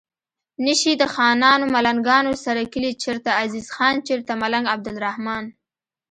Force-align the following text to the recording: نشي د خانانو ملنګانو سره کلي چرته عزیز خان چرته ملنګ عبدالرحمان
نشي 0.65 0.93
د 1.01 1.03
خانانو 1.13 1.65
ملنګانو 1.75 2.33
سره 2.45 2.61
کلي 2.73 2.91
چرته 3.03 3.29
عزیز 3.43 3.67
خان 3.75 3.95
چرته 4.07 4.31
ملنګ 4.41 4.65
عبدالرحمان 4.73 5.45